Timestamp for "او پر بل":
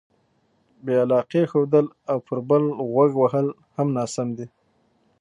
2.11-2.63